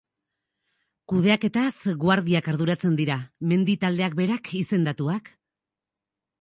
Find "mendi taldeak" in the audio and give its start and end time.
3.53-4.19